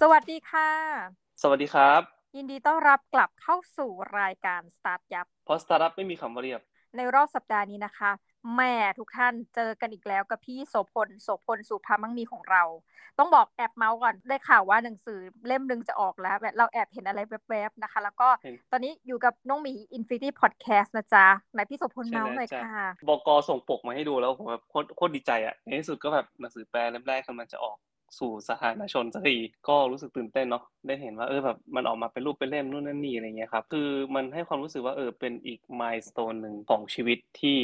[0.00, 0.70] สวัสดีค่ะ
[1.42, 2.00] สวัสดีครับ
[2.36, 6.60] ยินดีต้อนรับกลับเข้าสู่รายการ StartYupเพราะสตาร์ทอัพไม่มีคำว่าเรียบ
[6.96, 8.10] ในรอบสัปดาห์นี้นะคะ
[8.56, 12.62] แม่ทุกท่านเจอกันอีกแล้วกับพี่โสพลโสพลสุภามั่งมีของเรา
[13.18, 27.76] ต้องบอกแอบเมาส์ก่อนได้ข่าวว่าหนังสือเล่มหนึ่งจะออกแล้วแบบเราแอบเห็นอะไรแวบๆนะคะ แล้วก็เห็นตอนนี้อยู่กับน้องหมี Infinity Podcast นะจ๊ะไหนพี่โสพลเมาส์หน่อยใช่ค่ะบกส่งปกมาให้ดูแล้วผมแบบโคตรโคตรดีใจอะในที่สุดก็แบบหนังสือแปลเล่มแรกกำลังจะออก
[28.18, 29.36] สู่สาธารณชนสักที
[29.68, 37.58] ก็รู้สึกตื่นเต้นเนาะได้เห็นว่าเออแบบมันออกมาเป็นรูปเป็นเล่มนู่นนั่นนี่อะไรเงี้ยครับคือมันให้ความรู้สึกว่าเออเป็นอีกมายสเตนหนึ่งของชีวิตที่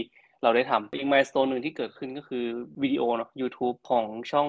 [0.44, 2.44] เราได้ทำอีกมายสเตนหนึ่งที่เกิดขึ้นก็คือ
[2.82, 4.48] วิดีโอเนาะ YouTube ของช่อง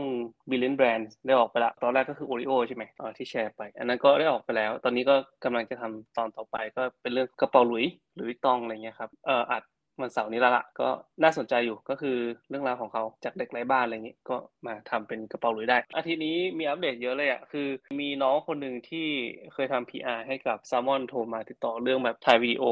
[0.49, 9.63] Billion Brand ได้ออกไปละ ตอนแรกก็คือ Oreo ใช่ไหมเออที่แชร์ไป อันนั้นก็ได้ออกไปแล้ว ตอนนี้ก็กำลังจะทำตอนต่อไปก็เป็นเรื่องกระเป๋าหลุยหรือวิตองอะไรเงี้ยครับเอ่ออัด
[10.02, 10.90] วันเสาร์นี้และละก็
[11.24, 12.18] น่าสนใจอยู่ก็คือ
[12.49, 17.68] เรื่องราวของเขาจากเด็กไร้บ้านอะไรเงี้ยก็มาทำเป็นกระเป๋าหลุยได้ อาทิตย์นี้มีอัปเดตเยอะเลยอะคือ
[18.00, 19.08] มีน้องคนหนึ่งที่
[19.54, 22.63] เคยทำ PR ให้กับซ l m o n โทรมาติดต่อเรื่องแบบถ่ายวิดีโอ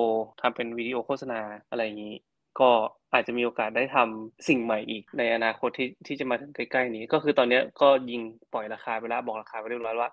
[0.41, 2.15] ทำเป็นวิดีโอโฆษณาอะไรอย่างนี้
[2.59, 2.69] ก็
[3.13, 8.21] อาจจะมีโอกาสได้ทำสิ่งใหม่อีกในอนาคตที่ที่จะมาถึงใกล้ๆนี้ ก็คือตอนนี้ก็ยิง
[8.53, 10.09] ปล่อยราคาไปแล้วบอกราคาไปเรียบร้อยว่า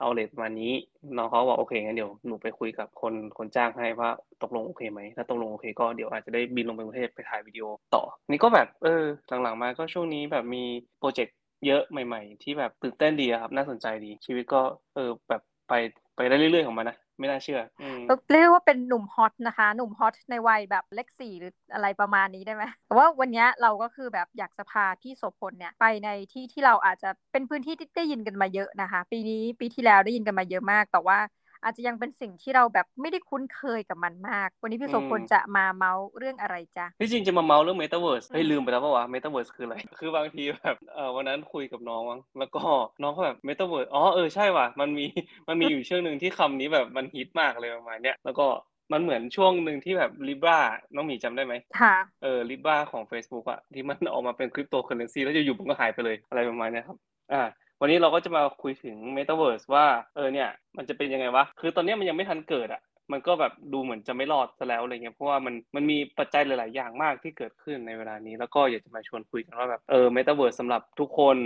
[0.00, 0.72] เอาเลทประมาณนี้
[1.16, 4.10] น้องเขาบอกโอเคงั้นเดี๋ยวหนูไปคุยกับคนคนจ้างให้ว่า
[4.42, 9.02] ตกลงโอเคไหมถ้าตกลงโอเคก็เดี๋ยวอาจจะได้บินลงไปกรุงเทพไปถ่ายวิดีโอต่อ นี่ก็แบบเออ
[9.42, 10.64] หลังๆมาก็ช่วงนี้แบบมี
[10.98, 11.36] โปรเจกต์
[11.66, 14.62] เยอะใหม่ ๆ ที่แบบตื่นเต้นดีครับน่าสนใจดีชีวิตก็
[14.94, 15.72] เออแบบไป
[16.16, 18.00] ไปได้เรื่อยๆของมันนะ ไม่น่าเชื่ออืม
[18.30, 31.18] เรียกว่าเป็นหนุ่มฮอตนะคะ หนุ่มฮอตในวัยแบบเลขสี่หรืออะไรประมาณนี้ได้ไหมแต่ว่าวันเนี้ยเราก็คือแบบอยากจะพาพี่โสพลเนี่ยไปในที่ที่เราอาจจะเป็นพื้นที่ที่ได้ยินกันมาเยอะนะคะ ปีนี้ปีที่แล้วได้ยินกันมาเยอะมาก แต่ว่า
[31.66, 42.62] อาจจะยังเป็นสิ่งที่เราแบบไม่ได้คุ้นเคยกับมันมาก วันนี้พี่โสพลอืมจะมาเมาส์เรื่องอะไรจ๊ะที่จริงจะมาเมาเรื่อง Metaverse เฮ้ยอืมลืมไปแล้วปะวะ Metaverse คืออะไร คือบางทีแบบเออวันนั้นคุยกับน้องมั้งแล้วก็
[43.02, 45.06] น้องเขาแบบ Metaverse อ๋อเออใช่ว่ะมันมี
[45.48, 48.46] มันมีอยู่ช่วงหนึ่งที่คำนี้แบบมันฮิตมากเลยประมาณเนี้ยแล้วก็
[48.92, 50.58] มันเหมือนช่วงหนึ่งที่แบบ Libra
[50.94, 56.96] น้องหมีจำได้ไหมค่ะ เออ Libra ของ Facebook อะที่มันออกมาเป็นคริปโตเคอเรนซีแล้วอยู่ๆมันก็หายไปเลยอะไรประมาณเนี้ยครับ
[57.32, 57.42] อ่า
[57.80, 62.82] วันนี้เราก็จะมาคุยถึง Metaverse ว่า เออเนี่ย มันจะเป็นยังไงวะ คือตอนนี้มันยังไม่ทันเกิดอะ
[63.12, 71.36] มันก็แบบดูเหมือนจะไม่รอดซะแล้วอะไรเงี้ยเพราะว่ามันมันมีปัจจัยหลาย ๆ อย่างมากที่เกิดขึ้นในเวลานี้ แล้วก็อยากจะมาชวนคุยกันว่าแบบเออ Metaverse สำหรับทุกคน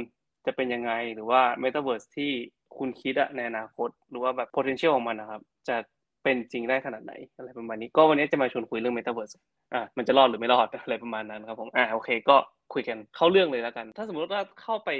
[0.46, 2.30] จะเป็นยังไง หรือว่า Metaverse ที่
[2.76, 5.76] คุณคิดอะในอนาคต หรือว่าแบบ potential ของมันนะครับ จะ
[6.22, 9.34] เป็นจริงได้ขนาดไหนอะไรประมาณนี้ก็วันนี้จะมาชวนคุยเรื่อง Metaverse
[9.74, 12.36] อะมันจะรอดหรือไม่รอดอะไรประมาณนั้นครับผมอ่าโอเค ก็
[12.74, 14.90] คุยกันเข้าเรื่องเลยแล้วกัน ถ้าสมมติว่าเข้าไป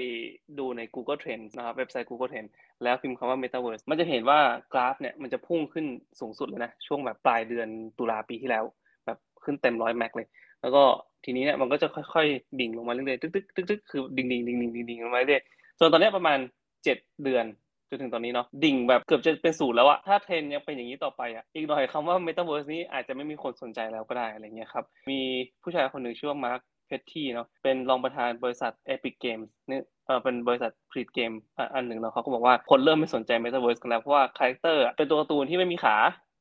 [0.58, 4.38] ดูใน Google Trends นะครับเว็บไซต์ Google Trends แล้วพิมพ์คำว่า Metaverse มันจะเห็นว่า
[4.72, 5.86] กราฟเนี่ยมันจะพุ่งขึ้น
[6.20, 8.64] สูงสุดเลยนะช่วงแบบปลายเดือนตุลาปีที่แล้ว
[9.06, 10.26] แบบขึ้นเต็มร้อยแม็กเลย
[10.62, 10.82] แล้วก็
[11.24, 16.38] ทีนี้เนี่ยมันก็จะค่อยๆ ดิ่งลงมาเรื่อยๆตึ๊กๆตึ๊กๆคือดิ่งๆดิ่งๆดิ่งๆดิ่งๆลงมาเรื่อยๆจนตอนนี้ประมาณ
[16.84, 17.44] เจ็ดเดือน
[17.90, 25.20] จนถึงตอนนี้เนาะดิ่งแบบเกือบจะเป็นศูนย์แล้วอะถ้าเทรนยังเป็นอย่างนี้ต่อไปอะอีกหน่อยคำว่า Metaverse นี้อาจจะไม่มีคนสนใจแล้วก็ได้อะไรเงี้ยครับมี
[25.62, 31.32] ผู้ชายคนหนึ่งชื่อว่า Marc Petit เนาะเป็นรองประธานบริษัท Epic Games เนี่ยเออเป็นบริษัทผลิตเกม
[31.74, 35.96] อันหนึ่งเนาะเขาก็บอกว่าคนเริ่มไม่สนใจ Metaverse กันแล้วเพราะว่า character เป็นตัวการ์ตูนที่ไม่มีขา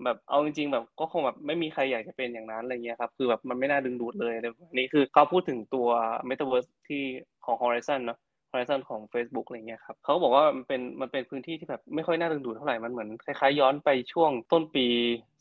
[0.05, 5.87] แบบเอาจริงๆแบบก็คงแบบไม่มีใครอยากจะเป็นอย่างนั้นอะไรเงี้ยครับคือแบบมันไม่น่าดึงดูดเลยอะไรนี้คือเขาพูดถึงตัว
[6.29, 7.03] Metaverse ที่
[7.45, 8.17] ของ Horizon เนาะ
[8.51, 14.87] Horizon ของ Facebook อะไรเงี้ยครับเขาบอกว่ามันเป็นมันเป็นพื้นที่ที่แบบไม่ค่อยน่าดึงดูดเท่าไหร่มันเหมือนคล้ายๆย้อนไปช่วงต้นปี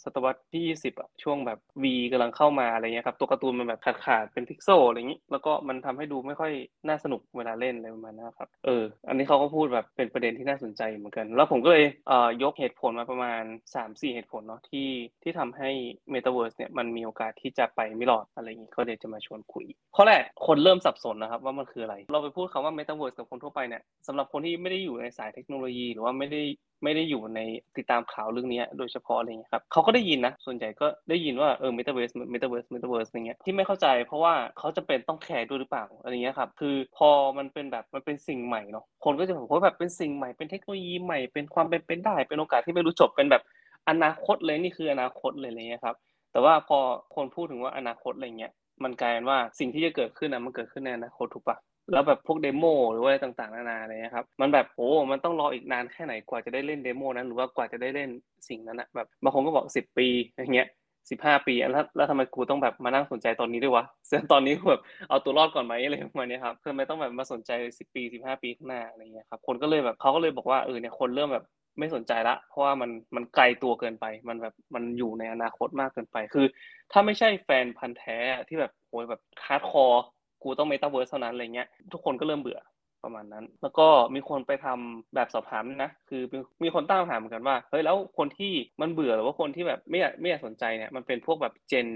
[0.05, 6.53] ศตวรรษที่ 20อะช่วงแบบ V กำลังเข้ามาอะไรเงี้ยครับตัวการ์ตูนมันแบบขาดๆเป็นพิกเซลอะไรอย่างนี้แล้วก็มันทำให้ดูไม่ค่อย
[6.89, 13.43] น่าสนุกเวลาเล่นอะไรประมาณนั้นครับเอออันนี้เขาก็พูดแบบเป็นประเด็นที่น่าสนใจเหมือนกัน แล้วผมก็เลยเอ่อยกเหตุผลมาประมาณ
[13.75, 14.89] 3-4 เหตุผลเนาะที่
[15.23, 15.71] ที่ทำให้
[16.13, 26.43] Metaverse เนี่ยมันมีโอกาสที่จะไปไม่รอดอะไรอย่างนี้ก็เดี๋ยวจะมาชวนคุยข้อแรกคนเริ่มสับสนนะครับว่ามันคืออะไร เราไปพูดคำว่า Metaverse กับคนทั่วไปเนี่ยสำหรับคนที่ไม่ได้อยู่ในสายเทคโนโลยี หรือว่าไม่ได้
[26.85, 27.41] ไม่ได้อยู่ใน
[27.77, 43.43] ติดตามข่าวเรื่องนี้โดยเฉพาะอะไรเงี้ยครับเขาก็ได้ยินนะ ส่วนใหญ่ก็ได้ยินว่าเออ Metaverse Metaverse Metaverse อะไรเงี้ยที่ไม่เข้าใจเพราะว่าเขาจะเป็นต้องแคร์ด้วยหรือเปล่าอะไรเงี้ยครับคือพอมันเป็นแบบมันเป็นสิ่งใหม่เนาะคนก็จะบอกว่าแบบเป็นสิ่งใหม่เป็นเทคโนโลยีใหม่เป็นความเป็นไปได้เป็นโอกาสที่ไม่รู้จบเป็นแบบ
[43.89, 45.97] อนาคตเลยนี่คืออนาคตเลยอะไรเงี้ยครับ
[46.33, 46.79] แต่ว่าพอ
[47.15, 48.53] คนพูดถึงว่าอนาคตอะไรเงี้ย
[48.85, 51.57] มันกลายเป็นว่าสิ่งที่จะเกิดขึ้นนะมันเกิดขึ้นในอนาคตถูกปะ
[51.93, 58.11] แล้วแบบพวก demo หรือว่าอะไรต่างๆนานาอะไรเงี้ยครับมันแบบโอ้มันต้องรออีกนานแค่ไหนกว่าจะได้เล่น demo นั้นหรือว่ากว่าจะได้เล่น
[58.49, 60.07] สิ่งนั้นนะแบบบางคนก็บอกสิบปี
[60.37, 60.69] อย่างเงี้ย
[61.11, 71.45] สิบห้าปีแล้วแล้วทำไมกูต้องแบบมานั่งสนใจตอนนี้ด้วยวะซึ่งตอนนี้แบบเอาตัวรอดก่อนไหมอะไรประมาณนี้ครับคือไม่ต้องแบบมาสนใจสิบปีสิบห้าปีข้างหน้าอะไรเงี้ยครับคนก็เลยแบบเขาก็เลยบอกว่าเออเนี่ยคนเริ่มแบบ
[71.79, 76.47] ไม่สนใจละ เพราะว่ามันมันไกลตัวเกินไป มันแบบมันอยู่ในอนาคตมากเกินไป คือ
[76.93, 78.19] ถ้าไม่ใช่แฟนพันธุ์แท้
[78.49, 80.03] ที่แบบโอยแบบ hardcore
[80.43, 82.61] กูต้องเมตาเวิร์สเท่านั้นอะไรเงี้ยทุกคนก็เริ่มเบื่อ
[83.05, 86.23] ประมาณนั้น แล้วก็มีคนไปทำแบบสอบถามนะ คือ
[86.63, 91.89] มีคนตั้งคำถามเหมือนกันว่า เฮ้ย แล้วคนที่มันเบื่อหรือว่าคนที่แบบไม่อยากไม่อยากสนใจเนี่ย มันเป็นพวกแบบ Gen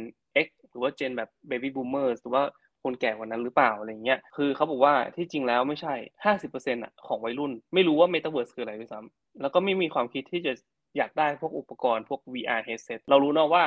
[0.47, 2.43] X หรือว่า Gen แบบ Baby Boomers หรือว่า
[2.83, 10.53] คนแก่กว่านั้นหรือเปล่าอะไรเงี้ย คือเขาบอกว่าที่จริงแล้วไม่ใช่ 50%อะของวัยรุ่น ไม่รู้ว่า Metaverse คืออะไรด้วยซ้ำแล้วก็ไม่มีความคิดที่จะ
[10.97, 13.65] อยากได้พวกอุปกรณ์พวก VR headset เรารู้นะว่า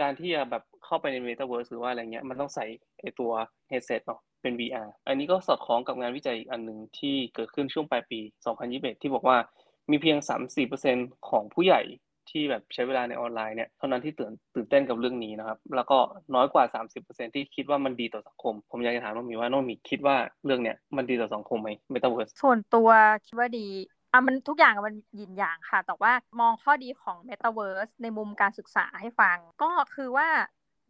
[0.00, 2.64] การที่จะแบบเข้าไปใน Metaverse หรือว่าอะไรเงี้ยมันต้องใส่
[3.00, 3.30] ไอตัว
[3.70, 8.20] headset เนาะเป็น VR อันนี้ก็สอดคล้องกับงานวิจัยอีกอันหนึ่งที่เกิดขึ้นช่วงปลายปี
[8.60, 9.36] 2021 ที่บอกว่า
[9.90, 10.18] มีเพียง
[10.72, 11.82] 3-4%ของผู้ใหญ่
[12.30, 15.98] ที่แบบใช้เวลาในออนไลน์เนี่ยเท่านั้นที่ตื่นตื่นเต้นกับเรื่องนี้นะครับ แล้วก็
[16.34, 16.64] น้อยกว่า
[17.00, 22.88] 30%ที่คิดว่ามันดีต่อสังคม ผมอยากจะถามน้องมีว่าน้องมีคิดว่าเรื่องเนี้ยมันดีต่อสังคมไหม Metaverse ส่วนตัว
[23.26, 23.66] คิดว่าดี
[24.16, 30.28] อะมันทุกอย่างมันยินอย่างค่ะ แต่ว่ามองข้อดีของ Metaverse ในมุมการศึกษาให้ฟัง ก็คือว่า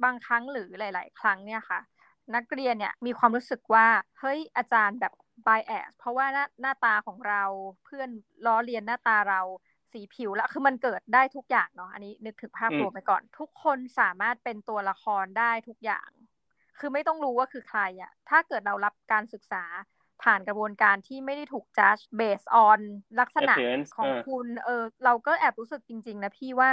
[0.04, 1.80] บางครั้งหรือหลาย ๆ ครั้งเนี่ยค่ะ
[2.34, 3.86] นักเรียนเนี่ยมีความรู้สึกว่า
[4.20, 5.12] เฮ้ยอาจารย์แบบ
[5.46, 7.42] bias เพราะว่าหน้าหน้าตาของเรา
[7.84, 8.08] เพื่อน
[8.46, 9.40] ล้อเลียนหน้าตาเรา
[9.92, 16.08] สีผิวแล้วคือมันเกิดได้ทุกอย่างเนาะอันนี้นึกถึงภาพรวมไปก่อน ทุกคนสามารถเป็นตัวละครได้ทุกอย่าง
[16.78, 19.64] คือไม่ต้องรู้ว่าคือใครอะถ้าเกิดเรารับการศึกษา
[20.22, 22.80] ผ่านกระบวนการที่ไม่ได้ถูก judge based on
[23.20, 23.54] ลักษณะ
[23.96, 26.70] ของคุณเออเราก็แอบรู้สึกจริง ๆ นะพี่ว่า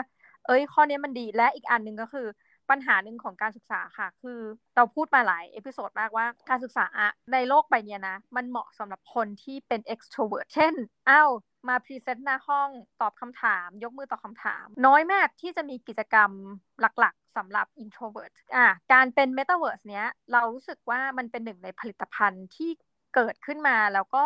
[0.48, 2.28] เอ้ยข้อนี้มันดีและอีกอันหนึ่งก็คือ
[2.70, 4.40] ปัญหาหนึ่งของการศึกษาค่ะ คือ
[4.76, 6.86] เราพูดมาหลาย episode มากว่าการศึกษา
[7.34, 10.74] ในโลกใบนี้นะ มันเหมาะสำหรับคนที่เป็น extrovert เช่น
[11.10, 11.30] อ้าว
[11.68, 12.70] มา present หน้าห้อง
[13.02, 16.32] ตอบคำถาม ยกมือตอบคำถาม น้อยมากที่จะมีกิจกรรม
[16.82, 22.72] หลักๆสำหรับ introvert อะการเป็น metaverse เนี้ย เรารู้สึกว่ามันเป็นหนึ่งในผลิตภัณฑ์ที่
[23.14, 24.24] เกิดขึ้นมาแล้วก็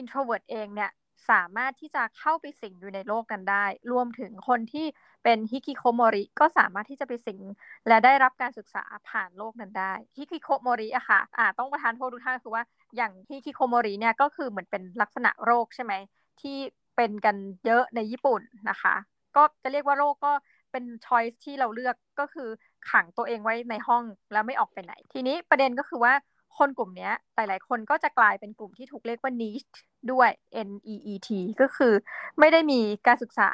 [0.00, 0.90] introvert เองเนี่ย
[1.30, 4.86] สามารถที่จะเข้าไปสิงอยู่ในโลกนั้นได้ รวมถึงคนที่
[5.24, 7.40] เป็นฮิคิโคโมริก็สามารถที่จะไปสิง
[7.88, 12.64] และได้รับการศึกษาผ่านโลกนั้นได้ฮิคิโคโมริอะค่ะอ่าต้องประทานโทษทุกท่านคือว่า
[12.96, 15.94] อย่างฮิคิโคโมริเนี่ยก็คือเหมือนเป็นลักษณะโรคใช่ไหม
[16.40, 16.56] ที่
[16.96, 18.94] เป็นกันเยอะในญี่ปุ่นนะคะ
[19.36, 20.32] ก็จะเรียกว่าโรคก็
[20.72, 22.48] เป็นช้อยส์ที่เราเลือกก็คือ
[22.90, 26.12] ขังตัวเองไว้ในห้องแล้วไม่ออกไปไหน ทีนี้ประเด็นก็คือว่า
[26.58, 29.70] คนกลุ่มนี้หลาย ๆ คนก็จะกลายเป็นกลุ่มที่ถูกเรียกว่า niche
[30.12, 30.30] ด้วย
[30.68, 31.28] N E E T
[31.60, 31.94] ก็คือ
[32.38, 33.50] ไม่ได้มีการศึกษา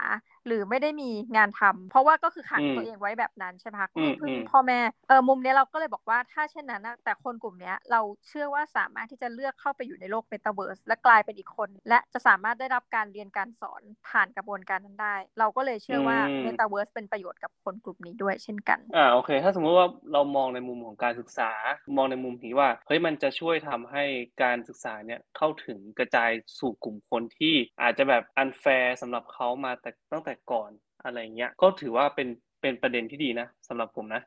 [0.46, 3.88] หรือไม่ได้มีงานทำเพราะว่าก็คือขังตัวเองไว้แบบนั้นใช่ไหมคะ
[4.20, 21.50] พึ่งพ่อแม่เออมุมนี้เราก็เลยบอกว่าถ้าเช่นนั้นนะแต่คนกลุ่มนี้เราเชื่อว่าสามารถที่จะเลือกเข้าไปอยู่ในโลกเมตาเวิร์สและกลายเป็นอีกคน และจะสามารถได้รับการเรียนการสอนผ่านกระบวนการนั้นได้ เราก็เลยเชื่อว่าเมตาเวิร์สเป็นประโยชน์กับคนกลุ่มนี้ด้วยเช่นกันอ่าโอเค ถ้าสมมติว่าเรามองในมุมของการศึกษา
[21.96, 24.04] มองในมุมที่ว่าเฮ้ยมันจะช่วยทำให้
[24.42, 30.70] การศึกษาเนี่ยเข้าถึงกระจายสู่กลุ่มคนที่อาจจะแบบ unfair สำหรับเขามาแต่ตั้งแต่ก่อน
[31.04, 32.28] อะไรเงี้ย ก็ถือว่าเป็น
[32.60, 34.22] เป็นประเด็นที่ดีนะสำหรับผมนะ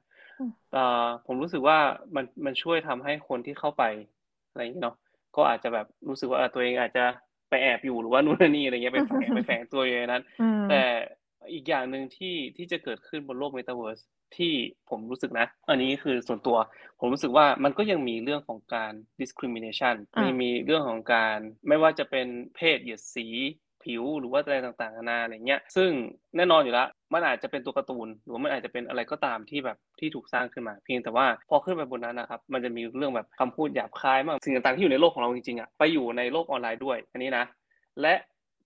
[0.75, 1.77] อ่าผมรู้สึกว่า
[2.15, 3.83] มันมันช่วยทำให้คนที่เข้าไป
[4.49, 4.95] อะไรเงี้ยเนาะ
[5.35, 7.05] ก็อาจจะแบบรู้สึกว่าตัวเองอาจจะ
[7.49, 10.23] ไปแอบอยู่หรือว่านู่นนี่อะไรเงี้ยไปแฝงไปแฝงตัวอยู่ในนั้น
[10.69, 10.81] แต่
[11.53, 13.99] อีกอย่างหนึ่งที่ที่จะเกิดขึ้นบนโลกเมตาเวิร์ส
[14.37, 14.53] ที่
[14.89, 16.57] ผมรู้สึกนะ อันนี้คือส่วนตัว
[16.99, 21.37] ผมรู้สึกว่ามันก็ยังมีเรื่องของการ discrimination มีมีเรื่องของการ
[21.67, 23.27] ไม่ว่าจะเป็นเพศเหยียดสี
[23.85, 25.89] ผิวหรือว่าอะไรต่างๆนานาอะไรเงี้ยซึ่ง
[26.37, 37.45] แน่นอนอยู่แล้วมันอาจจะเป็นตัวการ์ตูน หรือมันอาจจะเป็นอะไรก็ตามที่แบบที่ถูกสร้างขึ้นมา เพียงแต่ว่าพอขึ้นไปบนนั้นนะครับมันจะมีเรื่องแบบคำพูดหยาบคายมากสิ่งต่างๆที่อยู่ในโลกของเราจริงๆอะไปอยู่ในโลกออนไลน์ด้วยอันนี้นะ
[38.01, 38.13] และ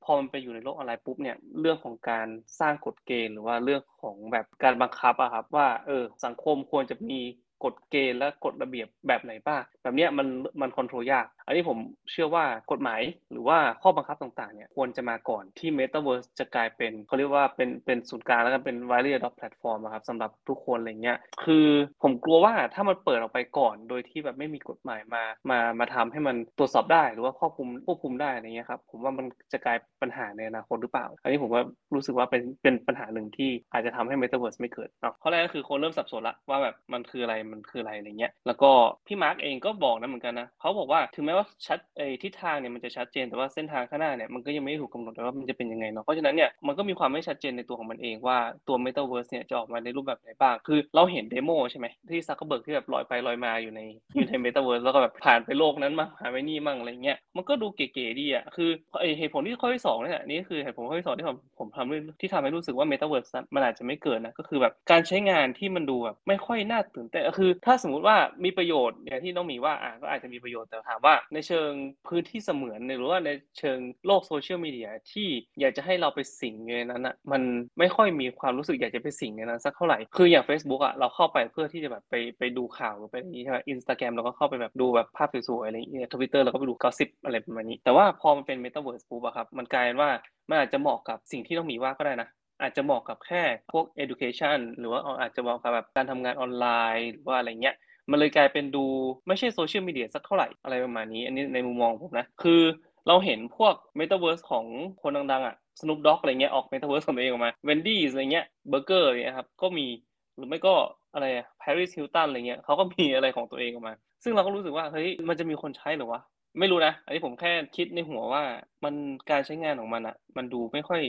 [0.04, 2.28] พอมันไปอยู่ในโลกออนไลน์ปุ๊บเนี่ยเรื่องของการ
[2.60, 7.22] สร้างกฎเกณฑ์ หรือว่าเรื่องของแบบการบังคับอะครับว่าเออสังคมควรจะมี
[7.64, 10.28] กฎเกณฑ์และกฎระเบียบแบบไหนบ้างแบบเนี้ยมัน
[10.62, 11.80] มันคอนโทรลยาก อันนี้ผม
[12.12, 13.02] เชื่อว่ากฎหมาย
[13.32, 21.68] หรือว่าข้อบังคับต่างๆเนี่ยควรจะมาก่อนที่ Metaverse จะกลายเป็นเขาเรียกว่าเป็นเป็นศูนย์กลางแล้วก็เป็น widely adopted platform ครับสำหรับทุกคนอะไรเงี้ยคือ
[22.04, 31.64] ผมกลัวว่าถ้ามันเปิดออกไปก่อน โดยที่แบบไม่มีกฎหมายมามามาทำให้มันตรวจสอบได้หรือว่าควบคุมควบคุมได้อะไรเงี้ยครับผมว่ามันจะกลายปัญหาในอนาคตหรือเปล่า อันนี้ผมว่า
[31.96, 38.72] รู้สึกว่าเป็นเป็นปัญหาหนึ่งที่อาจจะทำให้ Metaverse ไม่เกิดเนาะข้อแรกก็คือคนเริ่มสับสนละว่าแบบมันคืออะไรมันคืออะไรอะไรเงี้ยแล้วก็
[39.08, 53.82] พี่มาร์กเองก็บอกนะเหมือนกันนะเขาบอกว่าถึงแม้ว่าชัดไอ้ทิศทางเนี่ยมันจะชัดเจนแต่ว่าเส้นทางข้างหน้าเนี่ยมันก็ยังไม่ถูกกำหนดว่ามันจะเป็นยังไงเนาะเพราะฉะนั้นเนี่ยมันก็มีความไม่ชัดเจนในตัวของมันเองว่าตัว Metaverse เนี่ยจะออกมาในรูปแบบไหนบ้าง คือเราเห็น demo ใช่ไหมที่ซักเกอร์เบิร์กที่แบบลอยไปลอยมาอยู่ใน
[54.16, 58.70] อยู่ใน Metaverse แล้วก็แบบผ่านไปโลกนั้นมาผ่านไปนี่มั่งอะไรเงี้ยมันก็ดูเก๋ๆดีอะคือ
[59.00, 71.72] ไอเหตุผลที่ข้อที่สองเนี่ยนี่คือเหตุผลข้อที่สองที่ผมผมทำที่ทำให้รู้สึกว่า Metaverse มันอาจจะไม่เกิดนะก็คือแบบการใช้งานที่มันดูแบบไม่ค่อยน่าตื่นเต้นคือ ถ้าสมมติว่ามีประโยชน์อย่างที่น้องมีว่าอะก็อาจจะมีประโยชน์แต่ถามว่าในเชิง
[72.08, 75.28] พื้นที่เสมือนหรือว่าในเชิงโลกโซเชียลมีเดียที่
[75.60, 77.42] อยากจะให้เราไปสิงในนั้นอะมัน
[77.80, 90.10] ไม่ค่อยมีความรู้สึกอยากจะไปสิงในนั้นสักเท่าไหร่คืออย่าง Facebook อะเราเข้าไปเพื่อที่จะแบบไปไปดูข่าวหรือไปอย่างนี้ใช่ไหมอินสตาแกรมเราก็เข้าไปแบบดูแบบภาพสวยๆอะไรอย่างเงี้ยทวิตเตอร์เราก็ไปดู gossip อะไรประมาณนี้ แต่ว่าพอมันเป็นเมตาเวิร์สปุ๊บอะครับมันกลายเป็นว่า
[90.50, 92.30] มันอาจจะเหมาะกับสิ่งที่น้องมีว่าก็ได้นะ
[92.62, 96.66] อาจจะเหมาะกับแค่พวก education หรือว่าอาจจะเหมาะกับแบบการทำงานออนไล
[96.98, 97.76] น์ หรือว่าอะไรเงี้ย
[98.12, 98.86] มันเลยกลายเป็นดู
[99.28, 102.62] ไม่ใช่โซเชียลมีเดียสักเท่าไหร่อะไรประมาณนี้ อันนี้ในมุมมองผมนะ คือ
[103.08, 104.66] เราเห็นพวกเมตาเวิร์สของ
[105.02, 109.88] คนดังๆอะ Snoop Dogg อะไรเงี้ยออกเมตาเวิร์สของตัวเองออกมาเวนดี้อะไรเงี้ยเบอร์เกอร์อะไรเงี้ยครับก็มี
[110.36, 110.74] หรือไม่ก็
[111.14, 116.22] อะไรอะ Paris Hilton อะไรเงี้ยเขาก็มีอะไรของตัวเองออกมา ซึ่งเราก็รู้สึกว่าเฮ้ยมันจะมีคนใช้หรือวะ
[116.60, 118.44] ไม่รู้นะ อันนี้ผมแค่คิดในหัวว่า
[118.84, 118.94] มัน
[119.32, 121.02] การใช้งานของมันอะมันดูไม่ค่อย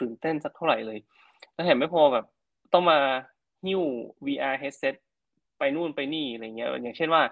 [0.00, 0.98] ตื่นเต้นสักเท่าไหร่เลย
[1.54, 2.24] แล้วแถมไม่พอแบบ
[2.72, 2.98] ต้องมา
[3.64, 3.82] หิ้ว
[4.26, 4.94] VR headset
[5.58, 7.22] ไปนู่นไปนี่อะไรเงี้ยอย่างเช่นว่า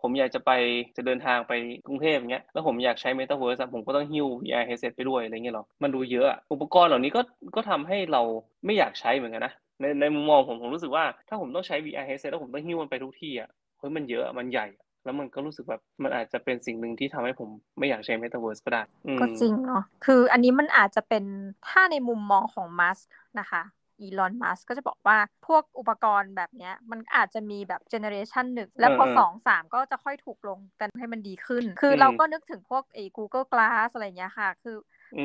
[0.00, 0.50] ผมอยากจะไป
[0.96, 1.52] จะเดินทางไป
[1.86, 7.20] กรุงเทพอย่างเงี้ยแล้วผมอยากใช้ Metaverse ผมก็ต้องหิ้ว VR headset ไปด้วยอะไรเงี้ยหรอมันดูเยอะอุปกรณ์เหล่านี้ก็
[7.56, 8.22] ก็ทำให้เรา
[8.66, 14.66] ไม่อยากใช้เหมือนกันนะในในมุมมองผมผมรู้สึกว่าถ้าผมต้องใช้ VR headset แล้วผมต้องหิ้วมันไปทุกที่อะเฮ้ยมันเยอะมันใหญ่
[15.04, 18.82] แล้วมันก็รู้สึกแบบมันอาจจะเป็นสิ่งหนึ่งที่ทำให้ผมไม่อยากใช้ Metaverse ก็ได้
[19.20, 21.24] ก็จริงเนาะคืออันนี้มันอาจจะเป็น
[21.68, 22.98] ถ้าในมุมมองของมัส
[23.40, 23.62] นะคะ
[24.00, 34.76] อีลอนมัสก็จะบอกว่าพวกอุปกรณ์แบบนี้มันอาจจะมีแบบเจเนอเรชันหนึ่งแล้วพอสองสามก็จะค่อยถูกลงกันให้มันดีขึ้น คือเราก็นึกถึงพวกไอ้ Google Glass อะไรเงี้ยค่ะ คือ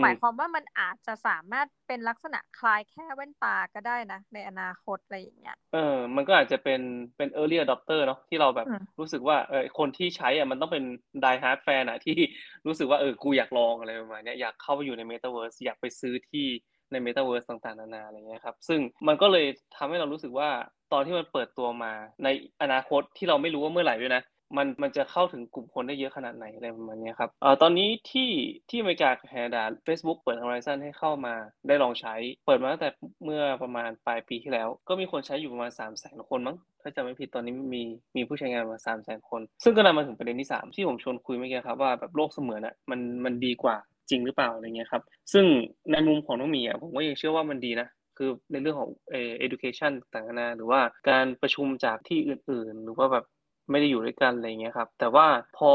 [0.01, 6.81] หมายความว่ามันอาจจะสามารถเป็นลักษณะคล้ายแค่แว่นตาก็ได้นะ ในอนาคตอะไรอย่างเงี้ยเออ มันก็อาจจะเป็น
[7.17, 8.67] เป็น early adopter เนาะที่เราแบบ
[8.99, 10.83] รู้สึกว่าเออคนที่ใช้อะมันต้องเป็น
[11.23, 12.17] die hard fan อะที่
[12.67, 16.47] รู้สึกว่าเออกูอยากลองอะไรประมาณนี้อยากเข้าไปอยู่ใน metaverse อยากไปซื้อที่
[16.91, 19.45] ใน metaverse ต่างๆนานาอะไรเงี้ยครับ ซึ่งมันก็เลย
[19.77, 20.49] ทำให้เรารู้สึกว่า
[20.93, 21.93] ตอนที่มันเปิดตัวมา
[22.23, 22.27] ใน
[22.61, 24.23] อนาคตที่เราไม่รู้ว่าเมื่อไหร่ด้วยนะ
[24.57, 28.29] มันมันจะเข้าถึงกลุ่มคนได้เยอะขนาดไหนอะไรประมาณนี้ครับเอ่อตอนนี้ที่
[28.69, 31.33] ที่อเมริกาแคนาดา Facebook เปิด Horizon ให้เข้ามา
[31.67, 32.89] ได้ลองใช้ เปิดมาตั้งแต่
[33.25, 37.83] เมื่อประมาณปลายปีที่แล้ว ก็มีคนใช้อยู่ประมาณ3 0 0แสนคนมั้งถ้าจำไม่ผิดตอนนี้มี
[38.15, 43.77] มีผู้ใช้งานมาสามแสนคน ซึ่งก็นำมาถึงประเด็นที่ 3 ที่ผมชวนคุยเมื่อกี้ครับว่าแบบโลกเสมือนอะมันมันดีกว่า
[44.11, 45.03] จริงหรือเปล่าอะไรเงี้ยครับ
[45.33, 45.45] ซึ่ง
[45.91, 47.87] ในมุมของน้องมีอะผมก็ยังเชื่อว่ามันดีนะ
[48.17, 53.25] คือในเรื่องของเออ education ต่างๆนะหรือว่าการประชุมจากที่อื่นๆ หรือว่าแบบ
[53.71, 55.27] ไม่ได้อยู่ด้วยกันอะไรเงี้ยครับ แต่ว่า
[55.57, 55.71] พอ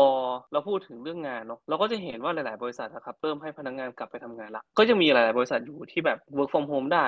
[0.53, 7.07] เราพูดถึงเรื่องงานเนาะเราก็จะเห็นว่าหลาย ๆ บริษัทนะครับเริ่มให้พนักงานกลับไปทำงานละก็จะมีหลาย ๆ บริษัทอยู่ที่แบบ work from home ได้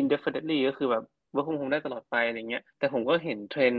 [0.00, 1.04] indefinitely ก็คือแบบ
[1.34, 3.72] work from home ได้ตลอดไปอะไรเงี้ยแต่ผมก็เห็นเทรน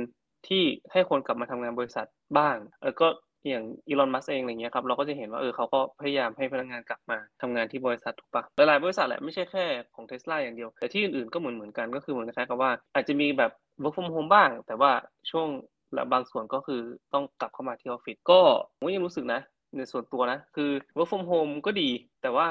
[0.47, 3.07] ที่ให้คนกลับมาทำงานบริษัทบ้างเออก็
[3.49, 14.91] อย่างอีลอนมัสเองอะไรเงี้ยครับเราก็จะเห็นว่าเออเขาก็พยายามให้พนักงานกลับมาทำงานที่บริษัทถูกปะหลายๆบริษัทแหละไม่ใช่แค่ของเทสลาอย่างเดียว แต่ที่อื่นๆก็เหมือนเหมือนกันก็คือเหมือนคล้ายกับว่า อาจจะมีแบบ work from home บ้าง แต่ว่า
[15.31, 15.47] ช่วง
[15.93, 16.81] และบางส่วนก็คือ
[17.13, 18.39] ต้องกลับเข้ามาที่ออฟฟิศก็
[18.77, 19.41] ผมยังรู้สึกนะ
[19.77, 21.89] ในส่วนตัวนะ คือ work from home ก็ดี
[22.21, 22.47] แต่ว่า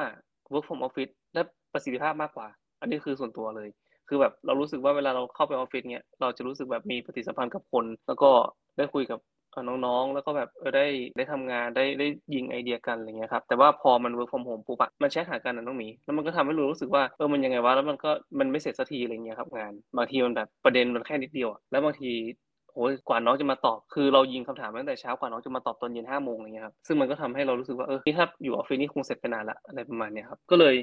[0.52, 2.48] work from office ได้ประสิทธิภาพมากกว่า
[2.80, 3.68] อันนี้คือส่วนตัวเลย
[4.08, 8.30] คือแบบเรารู้สึกว่าเวลาเราเข้าไปออฟฟิศเนี่ยเราจะรู้สึกแบบมีปฏิสัมพันธ์กับคน แล้วก็
[8.76, 9.18] ได้คุยกับ
[9.68, 22.10] น้องๆ แล้วก็แบบเออได้ได้ทำงานได้ได้ยิงไอเดียกันอะไรเงี้ยครับแต่ว่าพอมัน work from home ปุ๊บอะมันแชทหากันนะต้องหมีแล้วมันก็ทำให้รู้รู้สึกว่าเออมันยังไงวะแล้วมันก็มันไม่เสร็จสักทีอะไรเงี้ยครับงาน บางทีมันแบบประเด็นมันแค่นิดเดียวแล้วบางที
[22.74, 30.74] โอ้ยกว่าน้องจะมาตอบ คือเรายิงคำถามตั้งแต่เช้ากว่าน้องจะมาตอบตอนเย็นห้าโมงอะไรเงี้ยครับซึ่งมันก็ทำให้เรารู้สึกว่าเออนี่ถ้าอยู่ออฟฟิศนี่คงเสร็จไปนานละอะไรประมาณเนี้ยครับก็เลย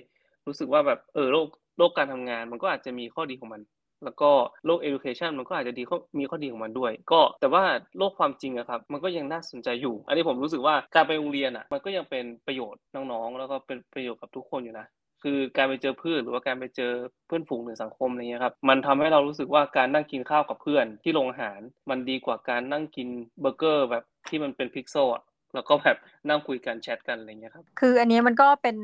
[0.47, 1.47] รู้สึกว่าแบบเออโลก
[1.77, 3.61] โลกการทำงานมันก็อาจจะมีข้อดีของมัน
[4.03, 4.29] แล้วก็
[4.65, 5.83] โลก education มันก็อาจจะดี
[6.19, 7.63] มีข้อดีของมันด้วย ก็แต่ว่า
[7.97, 14.87] โลกความจริงอะครับมันก็ยังน่าสนใจอยู่ อันนี้ผมรู้สึกว่าการไปโรงเรียนอะมันก็ยังเป็นประโยชน์น้องๆ แล้วก็เป็นประโยชน์กับทุกคนอยู่นะ
[15.25, 16.91] คือการไปเจอเพื่อนหรือว่าการไปเจอ
[17.27, 23.07] เพื่อนฝูงหรือสังคมอะไรเงี้ยครับมันทำให้เรารู้สึกว่าการนั่งกินข้าวกับเพื่อนที่โรงอาหาร มันดีกว่าการนั่งกิน
[23.41, 25.97] เบอร์เกอร์แบบที่มันเป็นพิกเซลอะแล้วก็แบบ
[26.29, 28.77] นั่งคุยกันแชทกันอะไรเงี้ยครับคืออันนี้มันก็เป็น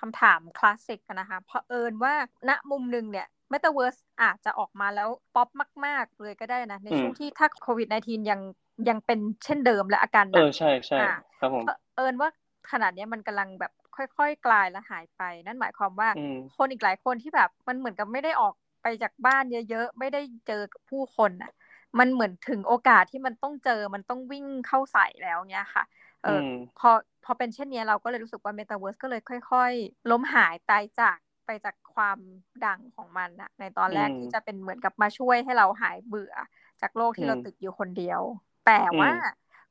[0.00, 2.14] คำถามคลาสสิกนะคะเพราะเอิญว่า
[2.48, 5.48] ณมุมหนึ่งเนี่ย เมตาเวิร์สอาจจะออกมาแล้วป๊อป
[5.86, 8.40] มาก ๆ เลยก็ได้นะ ในช่วงที่ถ้าโควิด -19 ยัง
[8.88, 10.98] ยังเป็นเช่นเดิมและอาการหนักเออใช่ใช่
[11.38, 12.28] ครับเผอิญว่า
[12.72, 16.08] ขณะนี้มันกำลังแบบค่อยๆ กลายและหายไป นั่นหมายความว่า
[16.56, 21.52] คนอีกหลายคนที่แบบมันเหมือนกับไม่ได้ออกไปจากบ้านเยอะๆ ไม่ได้เจอผู้คนอะ
[21.98, 25.84] มันเหมือนถึงโอกาสที่มันต้องเจอมันต้องวิ่งเข้าใส่แล้วเนี้ยค่ะ
[26.22, 26.38] เออ
[26.78, 26.90] พอ
[27.24, 32.18] พอเป็นเช่นนี้เราก็เลยรู้สึกว่าเมตาเวิร์สก็เลยค่อย ๆ ล้มหายตายจาก ไปจากความ
[32.66, 36.34] ดังของมันอะในตอนแรกที่จะเป็นเหมือนกับมาช่วยให้เราหายเบื่อ
[36.82, 38.20] จากโลกที่เราติดอยู่คนเดียว
[38.66, 39.12] แต่ว่า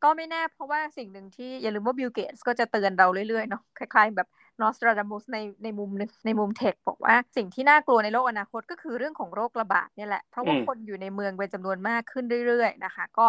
[0.04, 4.28] ก็ไม่แน่เพราะว่าสิ่งหนึ่งที่อย่าลืมว่าบิลเกตส์ก็จะเตือนเราเรื่อยๆเนาะคล้ายๆแบบ
[4.62, 13.25] นอสตราดามุสในในมุมนึงในมุม tech บอกว่าสิ่งที่น่ากลัวในโลกอนาคตก็คือเรื่องของโรคระบาดนี่แหละ เพราะว่าคนอยู่ในเมืองเป็นจำนวนมากขึ้นเรื่อยๆนะคะ ก็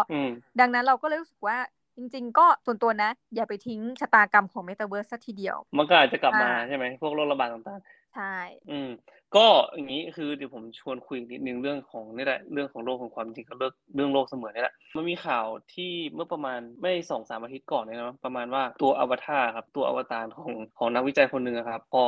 [0.59, 1.57] ดังนั้นเราก็เลยรู้สึกว่า
[1.97, 8.35] จริง ๆ ก็ส่วนตัวนะ อย่าไปทิ้งชะตากรรมของเมตาเวิร์สสักทีเดียว มันก็อาจจะกลับมาใช่ไหมพวกโรคระบาดต่างๆ ใช่
[8.71, 8.89] อืม
[9.35, 22.03] ก็อย่างนี้คือเดี๋ยวผมชวนคุยนิดนึงเรื่องของนี่แหละเรื่องของโลกของความจริงกับเรื่องเรื่องโลกเสมือนนี่แหละมันมีข่าวที่เมื่อประมาณไม่สองสามอาทิตย์ก่อนเนี่ยนะประมาณว่าตัวอวตารครับ ตัวอวตารของของนักวิจัยคนหนึ่งครับ พอ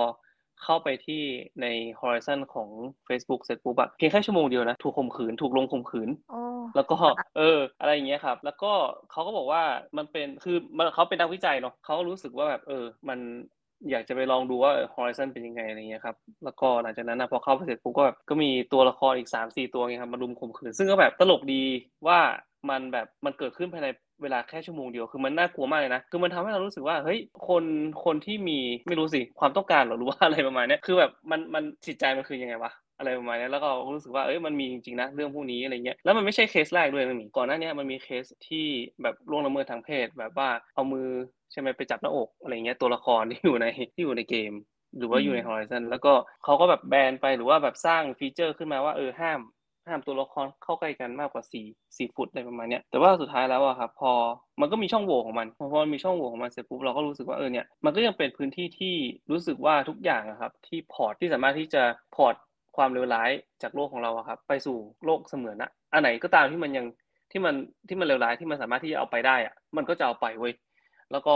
[0.64, 1.24] เข้าไปที่
[1.62, 1.68] ใน
[2.00, 2.70] Horizon ของ
[3.08, 6.10] Facebook เสร็จปุ๊บอะเพียงแค่ชั่วโมงเดียวนะ ถูกข่มขืน ถูกลงข่มขืน
[6.76, 6.98] แล้วก็
[7.38, 8.72] เออ อะไรอย่างเงี้ยครับ แล้วก็
[9.12, 9.64] เขาก็บอกว่า
[9.98, 13.20] มันเป็นคือมันเขาเป็นนักวิจัยเนาะเขาก็รู้สึกว่าแบบเออ มัน
[13.91, 21.63] อยากจะไปลองดูว่า Horizon เป็นยังไงอะไรเงี้ยครับแล้วก็หลังจากนั้นนะพอเข้าไปเสร็จปุ๊บก็แบบก็มีตัวละครอีกสามสี่ตัวไงครับมารุมข่มขืนซึ่งก็แบบตลกดี
[22.08, 22.20] ว่า
[22.70, 23.88] มันแบบมันเกิดขึ้นภายใน
[24.22, 27.63] เวลาแค่ชั่วโมงเดียวคือมันน่ากลัวมากเลยนะคือมันทำให้เรารู้สึกว่าเฮ้ยคน
[28.05, 38.66] คนที่มีไม่รู้สิความต้องการหรือว่าอะไรประมาณนี้คือแบบมันมันจิตใจมันคือยังไงวะ อะไรประมาณนี้แล้วก็รู้สึกว่าเอ้ยมันมีจริงๆนะเรื่องพวกนี้อะไรเงี้ยแล้วมันไม่ใช่เคสแรกด้วยมันมีก่อนหน้านี้มันมีเคสที่
[39.02, 41.08] แบบล่วงละเมิดทางเพศ แบบว่าเอามือ
[41.52, 44.54] ใช่ไหมไปจับหน้าอกอะไรเงี้ยตัวละครที่อยู่ในที่อยู่ในเกม
[44.98, 49.40] หรือว่าอยู่ใน Horizon แล้วก็เขาก็แบบแบนไปหรือว่าแบบสร้างฟีเจอร์ขึ้นมาว่าเออห้าม
[49.88, 51.66] ห้ามตัวละครเข้าใกล้กันมากกว่าสี่
[51.98, 54.12] สี่ฟุตอะไรประมาณเนี้ยแต่ว่าสุดท้ายแล้วอะครับพอ
[54.62, 58.96] มันก็มีช่องโหว่ของมันพอมันมีช่องโหว่ของมันเสร็จปุ๊บเราก็รู้สึกว่าเออเนี่ยมันก็ยังเป็นพื้นที่ที่
[59.32, 61.84] รู้สึกว่าทุกอย่างอะครับที่พอร์ตที่สามารถที่จะ
[62.16, 62.36] พอร์ต
[62.75, 66.86] ความเลวร้ายจากโลกของเราครับ ไปสู่โลกเสมือนอะอันไหนก็ตามที่มันยัง
[67.32, 67.55] ที่มัน
[67.88, 70.53] ที่มันเลวร้ายที่มันสามารถที่จะเอาไปได้อะมันก็จะเอาไปเว้ย
[71.12, 71.36] แล้วก็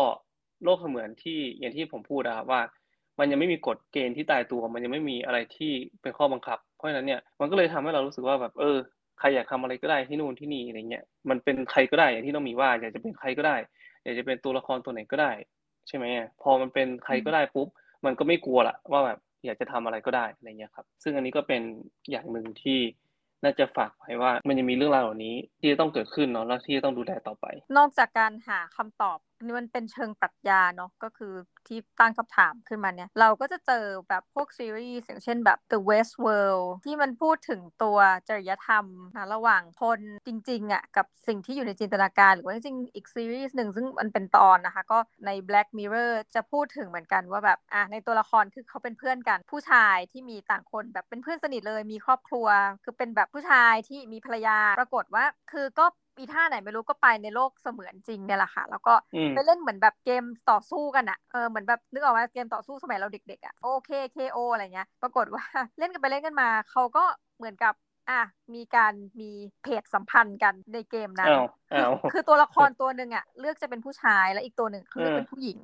[0.64, 2.62] โลกเสมือนที่อย่างที่ผมพูดนะครับว่า
[3.20, 8.78] มันยังไม่มีกฎเกณฑ์ที่ตายตัว มันยังไม่มีอะไรที่เป็นข้อบังคับ เพราะฉะนั้นเนี่ยมันก็เลยทำให้เรารู้สึกว่าแบบเออ
[9.20, 13.56] ใครอยากทำอะไรก็ได้ที่นู่นที่นี่อะไรเงี้ยมันเป็นใครก็ได้อย่างที่ต้องมีว่า อยากจะเป็นใครก็ได้
[14.04, 15.32] อยากจะเป็นตัวละครตัวไหนก็ได้
[15.88, 16.06] ใช่ไหม
[16.42, 17.68] พอมันเป็นใครก็ได้ปุ๊บ
[18.06, 21.62] มันก็ไม่กลัวละว่าแบบ อยากจะทำอะไรก็ได้อะไรเงี้ยครับ ซึ่งอันนี้ก็เป็น
[22.12, 22.80] อย่างหนึ่งที่
[23.44, 27.46] น่าจะฝากไว้ว่ามันจะมีเรื่องราวเหล่านี้ที่จะต้องเกิดขึ้นเนาะแล้วที่จะต้องดูแลต่อไป
[27.78, 31.34] นอกจากการหาคำตอบ นี่มันเป็นเชิงปรัชญาเนาะก็คือ
[31.68, 52.48] ที่ตั้งคำถามขึ้นมาเนี่ย เราก็จะเจอแบบพวกซีรีส์อย่างเช่นแบบ The West World ที่มันพูดถึงตัวจริยธรรมนะระหว่างคนจริงๆอะกับสิ่งที่อยู่ในจินตนาการ หรือว่าจริงๆอีกซีรีส์หนึ่งซึ่งมันเป็นตอนนะคะ ก็ใน Black Mirror จะพูดถึงเหมือนกันว่าแบบอะในตัวละครคือเขาเป็นเพื่อนกัน ผู้ชายที่มีต่างคนแบบเป็นเพื่อนสนิทเลยมีครอบครัว
[52.84, 55.86] คือเป็นแบบผู้ชายที่มีภรรยาปรากฏว่าคือก็
[56.20, 58.94] ปีท่าไหนไม่รู้ก็ไปในโลกเสมือนจริงเนี่ยแหละค่ะ แล้วก็
[59.34, 65.44] ไปเล่นเหมือนแบบเกมต่อสู้กันอะเออเหมือนแบบนึกออกว่าเกมต่อสู้สมัยเราเด็กๆอะโอเคเคโออะไรเงี้ย ปรากฏว่า
[65.78, 67.04] เล่นกันไปเล่นกันมาเขาก็
[67.38, 67.74] เหมือนกับ
[68.10, 68.22] อะ
[68.54, 69.32] มีการมี
[69.64, 71.34] เพจสัมพันธ์กันในเกมนั้น
[72.12, 75.60] คือตัวละครตัวหนึ่งอะเลือกจะเป็นผู้ชายแล้วอีกตัวหนึ่งเขาเลือกเป็นผู้หญิง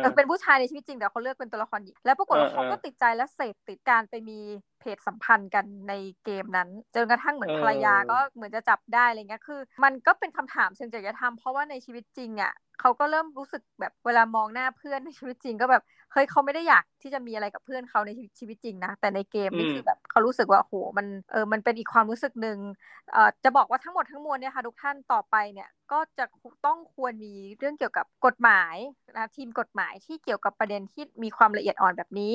[0.00, 4.38] เออเป็นผู้ชายในชีวิตจริงแต่เขาเลือกเป็นตัวละครหญิงแล้วปรากฏว่าเขาก็ติดใจและเสพติดการไปมี
[4.80, 5.94] เพจสัมพันธ์กันใน
[6.24, 22.58] เกมนั้นจนกระทั่งเหมือนภรรยาก็เหมือนจะจับได้อะไรเงี้ยคือ มันก็เป็นคำถามเชิงจริยธรรมเพราะว่าในชีวิตจริงอะเขาก็เริ่มรู้สึกแบบเวลามองหน้าเพื่อนในชีวิตจริงก็แบบเฮ้ยเขาไม่ได้อยากที่จะมีอะไรกับเพื่อนเขาในชีวิตจริงนะแต่ในเกมนี่คือแบบ เขารู้สึกว่าโหมันเออมันเป็นอีกความรู้สึกหนึ่ง
[23.12, 26.24] เอ่อจะบอกว่าทั้งหมดทั้งมวลเนี่ยค่ะทุกท่านต่อไปเนี่ยก็จะ
[26.66, 28.76] ต้องควรมีเรื่องเกี่ยวกับกฎหมาย
[29.16, 32.32] นะทีมกฎหมายที่เกี่ยวกับประเด็นที่มีความละเอียดอ่อนแบบนี้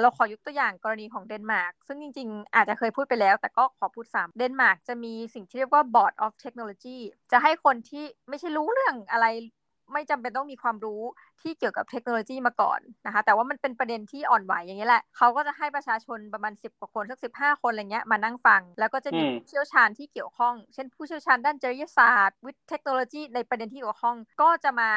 [0.00, 6.98] เราขอยกตัวอย่างกรณีของเดนมาร์กซึ่งจริงๆ อาจจะเคยพูดไปแล้ว แต่ก็ขอพูดซ้ำเดนมาร์กจะมีสิ่งที่เรียกว่า Board of Technology
[7.32, 9.26] จะให้คนที่ไม่ใช่รู้เรื่องอะไร
[9.92, 11.02] ไม่จำเป็นต้องมีความรู้
[11.42, 17.28] ที่เกี่ยวกับเทคโนโลยีมาก่อนนะคะ แต่ว่ามันเป็นประเด็นที่อ่อนไหวอย่างนี้แหละ เขาก็จะให้ประชาชนประมาณ 10 กว่าคน สักสิ
[17.62, 24.90] คนอะไรเงี้ยมานั่งฟัง แล้วก็จะมีผู้เชี่ยวชาญที่เกี่ยวข้อง เช่นผู้เชี่ยวชาญด้านจริยศาสตร์วิทย์เทคโนโลยีในประเด็นที่เกี่ยวข้อง ก็จะมา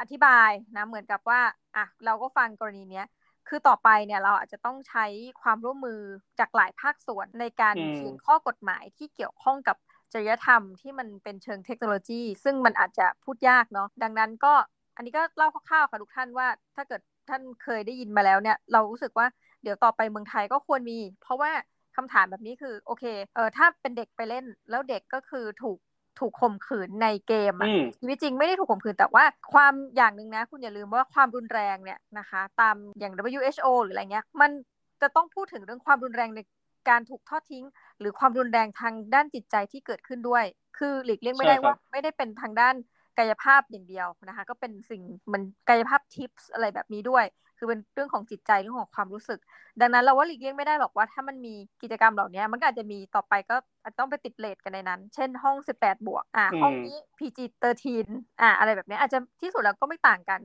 [0.00, 1.40] อธิบายนะเหมือนกับว่า
[1.76, 3.06] อะเราก็ฟังกรณีเนี้ย
[3.48, 5.06] คือต่อไปเนี่ยเราอาจจะต้องใช้
[5.42, 6.00] ความร่วมมือ
[6.38, 9.76] จากหลายภาคส่วนในการเขียนข้อกฎหมายที่เกี่ยวข้องกับ
[10.12, 14.54] จริยธรรมที่มันเป็นเชิงเทคโนโลยี ซึ่งมันอาจจะพูดยากเนาะดังนั้นก็
[14.96, 19.26] อันนี้ก็เล่าคร่าวๆค่ะทุกท่านว่า ถ้าเกิดท่านเคยได้ยินมาแล้วเนี่ยเรารู้สึกว่า
[19.62, 21.50] เดี๋ยวต่อไปเมืองไทยก็ควรมี เพราะว่า
[21.96, 25.78] คำถามแบบนี้คือโอเคเออถ้าเป็นเด็กไปเล่นแล้วเด็กก็คือถูก
[26.18, 34.50] ถูกข่มขืนในเกมอะชีวิตจริงไม่ได้ถูกข่มขืนแต่ว่าความอย่างหนึ่งนะ คุณอย่าลืมว่าความรุนแรงเนี่ยนะคะ ตามอย่าง WHO หรืออะไรเงี้ยมัน
[35.02, 36.40] จะต้องพูดถึงเรื่องความรุนแรงใน
[36.88, 37.64] การถูกทอดทิ้ง
[37.98, 40.44] หรือความรุนแรงทางด้านจิตใจที่เกิดขึ้นด้วย
[40.78, 42.74] คือหลีกเลี่ยงไม่ได้ว่าไม่ได้เป็นทางด้าน
[43.18, 47.24] กายภาพอย่างเดียวนะคะ ก็เป็นสิ่งมันกายภาพทิปส์อะไรแบบนี้ด้วย
[47.58, 49.40] คือเป็นเรื่องของจิตใจเรื่องของความรู้สึก
[49.80, 58.06] ดังนั้นเราว่าหลีกเลี่ยงไม่ได้หรอกว่าถ้ามันมีกิจกรรมเหล่านี้มันก็อาจจะมีต่อไปก็อาจต้องไปติดเลทกันในนั้น เช่นห้อง 18 บวกอ่าห้องนี้ PG 13
[58.40, 60.40] อ่าอะไรแบบนี้อาจจะที่สุดแล้วก็ไม่ต่างกัน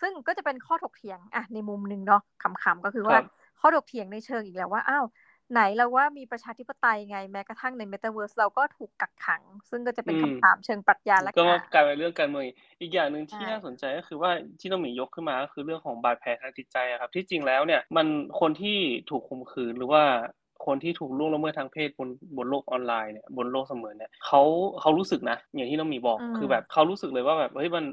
[0.00, 3.18] ซึ่งก็จะเป็นข้อถกเถียงอะในมุมหนึ่งเนาะขำๆก็คือว่า
[3.60, 5.04] ข้อถกเถียงในเชิงอีกแล้วว่าอ้าว
[5.52, 12.44] ไหนเราว่ามีประชาธิปไตยไงแม้กระทั่งในเมตาเวิร์สเราก็ถูกกักขัง ซึ่งก็จะเป็นคำถามเชิงปรัชญาและก็กลายเป็นเรื่องการเมือง
[12.80, 14.30] อีกอย่างหนึ่งที่น่าสนใจก็คือว่า
[14.60, 18.06] ที่น้องมียกขึ้นมาก็คือเรื่องของบาดแผลทางจิตใจครับ ที่จริงแล้วเนี่ยมัน
[18.40, 18.78] คนที่
[19.10, 20.02] ถูกข่มขืนหรือว่า
[20.66, 24.42] คนที่ถูกล่วงละเมิดทางเพศบนบนโลกออนไลน์เนี่ยบนโลกเสมือนเนี่ยเขา
[24.80, 27.84] เขารู้สึกนะอย่างที่น้องมีบอกคือแบบเขารู้สึกเลยว่าแบบเฮ้ยมัน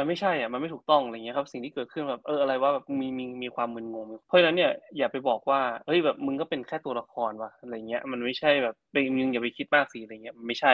[0.00, 10.72] มันไม่ใช่อะมันไม่ถูกต้องอะไรเงี้ยครับ สิ่งที่เกิดขึ้นแบบเอออะไรว่าแบบมีมีมีความมึนงง เพราะฉะนั้นเนี่ยอย่าไปบอกว่าเฮ้ยแบบมึงก็เป็นแค่ตัวละครวะอะไรเงี้ยมันไม่ใช่แบบเป็นมึงอย่าไปคิดมากสิอะไรเงี้ยมันไม่ใช่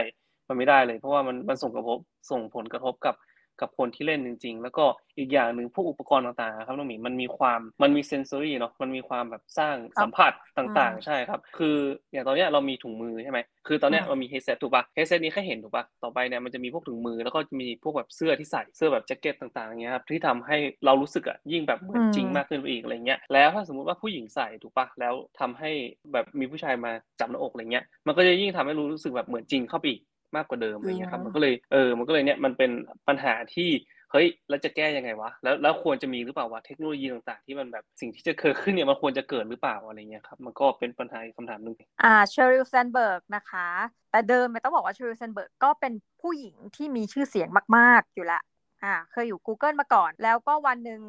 [0.48, 1.98] มันไม่ได้เลย เพราะว่ามันมันส่งกระทบ
[2.30, 3.14] ส่งผลกระทบกับ
[3.60, 4.84] กับคนที่เล่นจริง ๆ แล้วก็
[5.18, 11.76] อีกอย่างหนึ่งพวกอุปกรณ์ต่างๆครับน้องหมีมันมีความมันมี sensory เนาะมันมีความแบบสร้างสัมผัสต่างๆ ใช่ครับ คือ
[12.12, 25.70] อย่างตอนนี้เรามีถุงมือใช่ไหมคือตอนนี้เรามี headset ถูกปะ headset นี้แค่เห็นถูกปะต่อไปเนี่ยมันจะมีพวกถุงมือแล้วก็จะมีพวกแบบเสื้อที่ใส่เสื้อแบบแจ็คเก็ตต่างๆเงี้ยครับที่ทำให้เรารู้สึกอะยิ่งแบบเหมือนจริงมากขึ้นไปอีกอะไรเงี้ยแล้วถ้าสมมุติว่าผู้หญิงใส่ถูกปะแล้วทำให้
[26.12, 26.90] แบบมีผู้ชายมา
[27.20, 30.00] จับหน้าอกอะไรเงี้ยมันก็จะยิ่งทำให้รู้สึกแบบเหมือนจริงเข้าไปอีก
[30.36, 32.70] มากกว่าเดิมอะไรเงี้ยครับ มันก็เลยเออ มันก็เลยเนี่ยมันเป็น
[33.08, 33.70] ปัญหาที่
[34.12, 43.68] เฮ้ยแล้วจะแก้ยังไงวะแล้วแล้วควรจะมีหรือเปล่าวะเทคโนโลยีต่างๆ ที่มันแบบสิ่งที่จะเกิดขึ้นเนี่ยมันควรจะเกิดหรือเปล่าอะไรเงี้ยครับมันก็เป็นปัญหาคำถามหนึ่งอ่าเชอริลแซนเบิร์กนะคะ
[44.10, 48.40] แต่เดิมไม่ต้องบอกว่าเชอริลแซนเบิร์กก็เป็นผู้หญิงที่มีชื่อเสียงมาก ๆอยู่ละ
[48.82, 51.00] อ่าเคยอยู่ Google มาก่อน แล้วก็วันหนึ่ง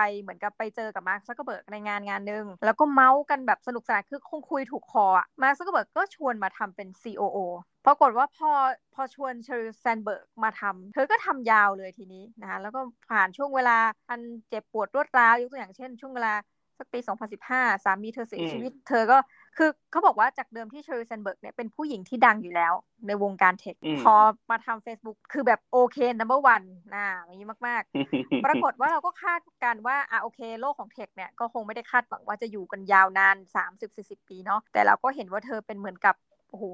[0.00, 7.38] ไปเหมือนกับไปเจอกับมาร์คซักเกอร์เบิร์กในงานงานหนึ่งแล้วก็เมาท์กันแบบสนุกสนานคือคงคุยถูกคออะมาร์คซักเกอร์เบิร์กก็ชวนมาทำเป็น COO
[7.86, 8.50] ปรากฏว่าพอ
[8.94, 13.78] พอชวนเชอริลแซนเบิร์กมาทำเธอก็ทำยาวเลยทีนี้นะคะแล้วก็ผ่านช่วงเวลา
[14.10, 16.34] อันเจ็บปวดรวดร้าวยกตัวอย่างเช่น ช่วงเวลา
[16.78, 16.98] สักปี
[17.42, 19.18] 2015 สามีเธอเสียชีวิต เธอก็
[19.56, 22.74] คือเขาบอกว่าจากเดิมที่เชอริลแซนเบิร์กเนี่ยเป็นผู้หญิงที่ดังอยู่แล้ว
[23.06, 24.14] ในวงการ tech พอ
[24.50, 26.62] มาทำ Facebook คือแบบโอเค number one
[26.94, 27.82] นะอย่างนี้มาก
[28.12, 33.36] ๆ ปรากฏว่าเราก็คาดการว่าอะโอเคโลกของ tech เนี่ยก็คงไม่ได้คาดหวังว่าจะอยู่กันยาวนาน
[33.78, 36.14] 30-40 ปีเนาะแต่เราก็เห็นว่าเธอเป็นเหมือนกับ
[36.50, 36.64] โอ้โห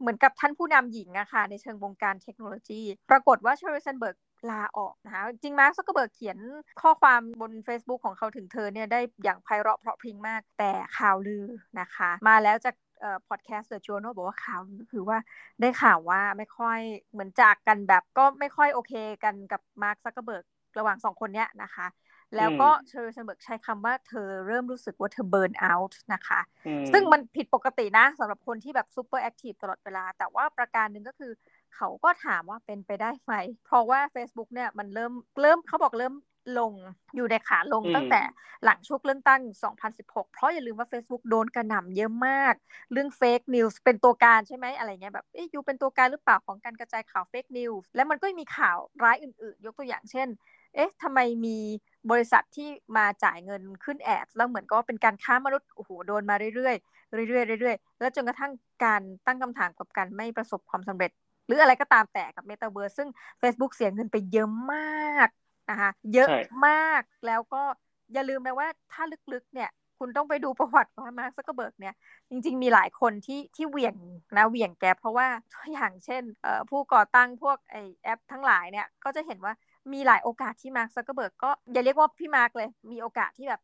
[0.00, 4.16] เหมือนกับท่านผู้นำหญิงอะค่ะในเชิงวงการเทคโนโลยี ปรากฏว่าเชอริลแซนเบิร์ก
[4.50, 6.38] ลาออกนะคะจริงมาร์คซักเกอร์เบิร์กเขียน
[6.80, 11.44] ข้อความบน Facebook ของเขาถึงเธอเนี่ยได้อย่างไพเราะเพราะพริ้งมากแต่ข่าวลือ
[11.80, 12.74] นะคะ มาแล้วจาก
[13.28, 14.60] พอดแคสต์ The Journal บอกว่าข่าว
[14.92, 15.18] คือว่า
[15.60, 16.78] ได้ข่าวว่าไม่ค่อย
[17.12, 18.92] เหมือนจากกันแบบก็ไม่ค่อยโอเค
[19.24, 20.44] กันกับมาร์คซักเกอร์เบิร์ก
[20.78, 21.86] ระหว่างสองคนเนี้ยนะคะ
[22.36, 26.40] แล้วก็เชอริลแซนเบิร์กใช้คำว่าเธอเริ่มรู้สึกว่าเธอ burnout นะคะ
[26.92, 31.32] ซึ่งมันผิดปกตินะสำหรับคนที่แบบ super active ตลอดเวลา แต่ว่าประการหนึ่งก็คือ
[31.74, 33.34] เขาก็ถามว่าเป็นไปได้ไหม
[33.66, 36.14] เพราะว่า Facebook เนี่ยมันเริ่มเริ่มเขาบอกเริ่ม
[36.58, 36.72] ลง
[37.14, 38.22] อยู่ในขาลงตั้งแต่
[38.64, 42.54] หลังยุคเลือกตั้ง 2016 เพราะอย่าลืมว่า Facebook โดนกระหน่ำเยอะมาก
[42.92, 50.28] เรื่อง fake news เป็นตัวการใช่ไหมอะไรเงี้ยแบบเอ๊ย you เป็นตัวการหรือเปล่าของการกระจายข่าว fake news แล้วมันก็มีข่าวร้ายอื่นๆ ยกตัวอย่างเช่น
[50.74, 51.58] เอ๊ะทำไมมี
[52.10, 58.52] บริษัทที่มาจ่ายเงินขึ้น ad แล้วเหมือนก็เป็นการค้ามนุษย์โอ้โหโดนมาเรื่อยๆเรื่อยๆเรื่อยๆแล้วจนกระทั่ง
[58.84, 61.10] การตั้งคำถามกับการไม่ประสบความสำเร็จ
[61.46, 63.08] หรืออะไรก็ตามแต่กับเมตาเวิร์ซึ่ง
[63.40, 65.28] Facebook เสียเงินไปเยอะมาก
[65.70, 66.28] นะคะเยอะ
[66.66, 67.62] มากแล้วก็
[68.12, 69.02] อย่าลืมนะว่าถ้า
[69.32, 71.94] ลึกๆเนี่ยคุณต้องไปดูประวัติว่ามาร์คซักเกอร์เบิร์กเนี่ย
[72.30, 73.94] จริง ๆ มีหลายคนที่ที่เหวี่ยง
[74.36, 76.22] นะเหวี่ยงแกเพราะว่าตัวอย่างเช่น
[76.70, 79.52] ผู้ก่อตั้งพวกไอ้แอปทั้งหลายเนี่ยก็จะเห็นว่า
[79.92, 83.60] มีหลายโอกาสที่มาร์คซักเกอร์เบิร์กก็อย่าเรียกว่าพี่มาร์กเลยมีโอกาสที่แบบ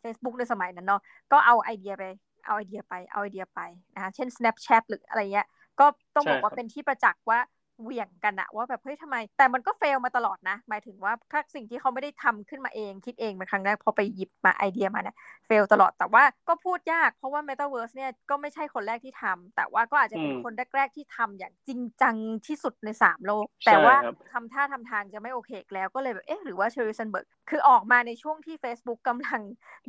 [0.00, 2.04] เฟซบุ๊กในสมัยนั้นเนาะก็เอาไอเดียไป
[2.46, 3.60] เอาไอเดียไปเอาไอเดียไป
[3.94, 5.46] นะคะเช่น Snapchat หรืออะไรเงี้ย
[5.80, 7.38] ก็ต้องบอกว่าเป็นที่ประจักษ์ว่า
[7.82, 23.96] เหวี่ยงกันอะว่าแบบเฮ้ยทำไม แต่มันก็เฟลมาตลอดนะ หมายถึงว่าถ้าสิ่งที่เขาไม่ได้ทำขึ้นมาเอง คิดเองเป็นครั้งแรกพอไปหยิบมาไอเดียมาเนี่ยเฟลตลอดแต่ว่าก็พูดยากเพราะว่า Metaverse เนี่ยก็ไม่ใช่คนแรกที่ทำแต่ว่าก็อาจจะเป็นคนแรก ๆที่ทำอย่างจริงจังที่สุดใน 3 โลก แต่ว่า
[24.32, 29.40] ทำท่าทำทางจะไม่โอเคแล้วก็เลยแบบเอ๊ะหรือว่าเชอริสันเบิร์กคือออกมาในช่วงที่ Facebook กำลัง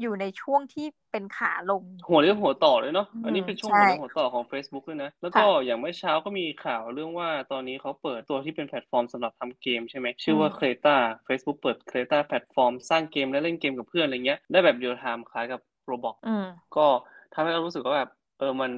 [0.02, 10.96] อยู่ในช่วงที่เป็นขาลง หัวเลี้ยวหัวต่อเลยเนาะอันนี้เป็นช่วงหัวเลี้ยวหัวต่อของ Facebook ด้วยนะแล้วก็อย่างเมื่อเช้าก็มีข่าวเรื่องว่าตอนนี้เขาเปิดตัวที่เป็นแพลตฟอร์มสำหรับทำเกมใช่ไหมชื่อว่า c r e t a
[11.28, 16.16] Facebook เปิด Crayta แพลตฟอร์มสร้างเกมและเล่นเกมกับเพื่อนอะไรเงี้ยได้แบบ real-time คล้ายกับ Roblox
[16.76, 16.86] ก็
[17.34, 18.10] ทำให้เรารู้สึกว่าแบบ
[18.40, 18.74] เออมัน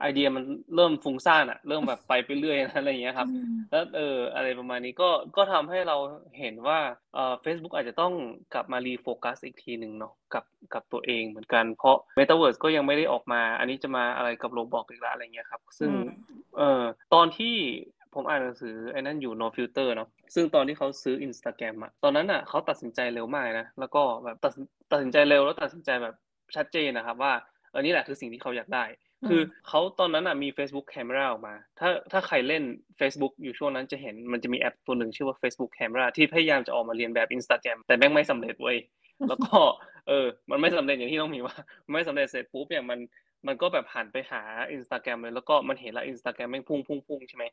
[0.00, 0.44] ไอเดียมัน
[0.76, 3.28] เริ่มฟุ้งซ่านอะเริ่มแบบไปไปเรื่อยอะไรอย่างเงี้ยครับ
[3.70, 5.96] แล้วเอออะไรประมาณนี้ก็ก็ทำให้เรา
[6.38, 6.78] เห็นว่า
[7.14, 8.12] เอ่อ Facebook อาจจะต้อง
[8.54, 15.90] กลับมา refocus อีกทีหนึ่งเนาะกับกับตัวเองเหมือนกันเพราะ Metaverse ก็ยังไม่ได้ออกมา อันนี้จะมาอะไรกับ Roblox อีกแล้วอะไรเงี้ยครับ ซึ่ง
[16.56, 16.82] เอ่อ
[17.14, 17.56] ตอนที่
[18.14, 24.52] ผมอ่านหนังสือไอ้นั่นอยู่ no filter เนาะซึ่งตอนที่เขาซื้อ Instagram อะตอนนั้นอะเขาตัดสินใจเร็วมากนะ แล้วก็แบบตัด
[24.92, 26.14] ตัดสินใจเร็วแล้วตัดสินใจแบบ
[26.56, 27.32] ชัดเจนนะครับว่า
[27.70, 28.84] เออนี่แหละคือสิ่งที่เขาอยากได้
[29.28, 32.62] คือเขาตอนนั้นอะมี Facebook Camera ออกมา ถ้าถ้าใครเล่น
[33.00, 38.78] Facebook อยู่ช่วงนั้นจะเห็นมันจะมีแอปตัวหนึ่งชื่อว่า Facebook Camera ที่พยายามจะออกมาเลียนแบบ Instagram แต่แม่งไม่สำเร็จเว้ย
[39.28, 39.58] แล้วก็
[40.08, 41.56] เออ มันไม่สำเร็จอย่างที่ต้องมีว่า
[41.92, 42.98] ไม่สำเร็จเสร็จปุ๊บเนี่ยมัน
[43.46, 44.42] มันก็แบบหันไปหา
[44.76, 47.44] Instagram เลยแล้วก็มันเห็นแล้ว Instagram แม่งพุ่งพุ่งพุ่งใช่ไหม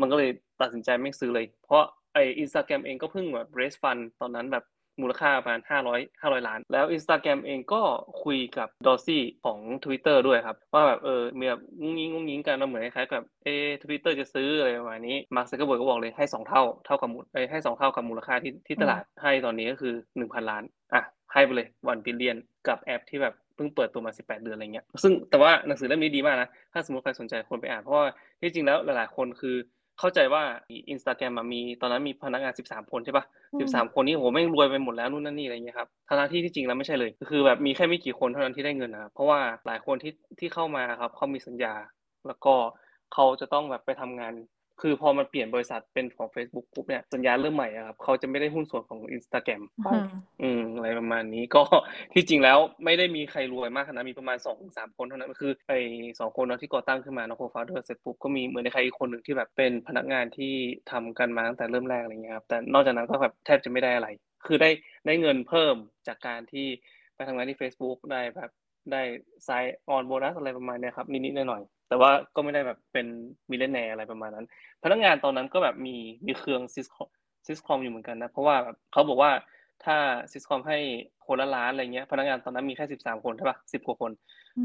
[0.00, 1.84] มันก็เลยตัดสินใจไปซื้อเลย เพราะ
[2.14, 4.64] ไออินสตาแกรมเองก็เพิ่งแบบ raise fund ตอนนั้นแบบ
[5.00, 7.82] มูลค่าประมาณ 500 500 ล้าน แล้ว Instagram เองก็
[8.24, 13.48] คุยกับ Dorsey ของ Twitter ด้วยครับ ว่าแบบเออมีแบบงุ้งยิงงุ้งยิงกันเราเหมือนคล้ายๆกับเอ
[13.82, 20.62] ทวิตเตอร์จะซื้ออะไรประมาณนี้มาร์คซักเกอร์เบิร์กก็บอกเลยให้ 2 เท่าเท่ากับมูลให้ 2 เท่ากับมูลค่าที่ที่ตลาดให้ตอนนี้ก็คือ 1,000 ล้าน
[20.94, 22.36] อะให้ไปเลย one billion
[22.68, 28.04] กับแอปที่แบบเพิ่งเปิดตัวมา 18 เดือนอะไรเงี้ยซึ่งแต่ว่าหนังสือเล่มนี้ดีมากนะถ้าสมมติใครสนใจคนไปอ่านเพราะว่า
[28.40, 29.56] ที่จริงแล้วหลายๆคนคือ
[30.00, 30.42] เข้าใจว่า
[30.90, 33.24] อินสตาแกรมมีตอนนั้นมีพนักงาน 13 คนใช่ปะ
[33.58, 41.74] 13 คนนี้โหแม่งรวยไปหมดแล้วนู่นนั่นนี่อะไรเงี้ยครับทั้งที่ที่จริงแล้วไม่ใช่เลยคือแบบมีแค่ไม่กี่คนเท่านั้นที่ได้เงินนะครับเพราะว่าหลายคนที่ที่เข้ามาครับเขามีสัญญา
[42.26, 42.54] แล้วก็
[43.14, 44.34] เขาจะต้องแบบไปทำงาน
[44.82, 49.88] คือพอมันเปลี่ยนบริษัทเป็นของ Facebook ปุ๊บเนี่ยสัญญาเริ่มใหม่อะครับเขาจะไม่ได้หุ้นส่วนของ Instagram ไป
[50.42, 51.62] อืมอะไรประมาณนี้ก็
[52.14, 55.78] ที่จริงแล้วไม่ได้มีใครรวยมากขนาดมีประมาณ2อสามคนเท่านั้นก็คือไอ้
[56.20, 60.52] สองคนเนาะที่ก่อตั้งขึ้นมาเนาะโคฟาวเดอร์เสร็จปุ๊บก็มีเหมือนในใครอีกคนหนึ่งที่แบบเป็นพนักงานที่
[60.90, 64.08] ทำกันมาตั้งแต่เริ่มแรกอะไรเงี้ยครับแต่นอกจากนั้นก็แบบแทบจะไม่ได้อะไร
[64.46, 64.70] คือได้
[65.06, 65.74] ได้เงินเพิ่ม
[66.08, 66.66] จากการที่
[67.14, 68.50] ไปทำงานที่ Facebook ได้แบบ
[68.92, 69.02] ได้
[69.44, 73.06] sign-on bonus อะไรประมาณนี้ครับนิดๆหน่อยๆ แต่ว่าก็ไม่ได้แบบเป็น
[73.50, 74.46] millionaire อะไรประมาณนั้น
[74.82, 77.08] พนักงานตอนนั้นก็แบบมีมีเคือง Systrom
[77.46, 79.30] Systrom อยู่เหมือนกันนะ เพราะว่าแบบเขาบอกว่า
[79.84, 79.96] ถ้า
[80.32, 80.78] Systrom ให้
[81.26, 84.12] คนละล้านอะไรเงี้ย พนักงานตอนนั้นมีแค่สิบสามคนใช่ปะสิบกว่าคน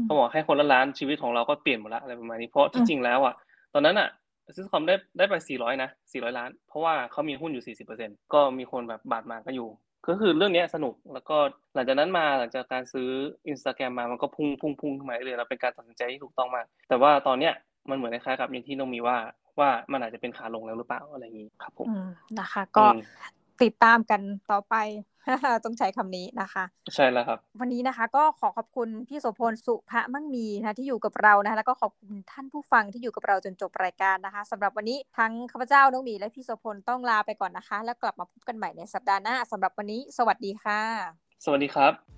[0.04, 3.34] เขาบอกให้คนละล้านชีวิตของเราก็เปลี่ยนหมดละอะไรประมาณนี้เพราะที่จริงแล้วอะ
[3.74, 4.08] ตอนนั้นอะ
[4.54, 9.68] Systrom ได้ได้ไปสี่ร้อยนะสี่ร้อยล้าน เพราะว่าเขามีหุ้นอยู่สี่สิบเปอร์เซ็นก็มีคนแบบบาดมาก็อยู่
[10.08, 11.36] ก็คือเรื่องนี้สนุกแล้วก็
[11.74, 13.08] หลังจากนั้นมาหลังจากการซื้อ
[13.48, 17.54] อินสตาแกรมมามันก็พุ่งพุ่งพุ่งขึ้นมาเลยเราเป็นการตัดสินใจที่ถูกต้องมาก แต่ว่าตอนเนี้ย
[17.90, 19.16] มันเหมือนคล้ายๆกับอย่างที่น้องมีว่า
[19.58, 21.88] ว่ามันอาจจะเป็นขาลงแล้วหรือเปล่าอะไรอย่างนี้ครับผม
[22.38, 22.86] นะคะ ก็
[23.62, 24.74] ติดตามกันต่อไป
[25.64, 40.80] ต้องใช้คำนี้นะคะ ใช่แล้วครับ วันนี้นะคะ ก็ขอขอบคุณพี่โสพลสุภะมั่งมีนะที่อยู่กับเรานะคะแล้วก็ขอบคุณท่านผู้ฟังที่อยู่กับเราจนจบรายการนะคะสำหรับวันนี้ทั้งข้าพเจ้าน้องมีและพี่โสพลต้องลาไปก่อนนะคะ แล้วกลับมาพบกันใหม่ในสัปดาห์หน้าสำหรับวันนี้ สวัสดีค่ะ
[41.44, 42.15] สวัสดีครับ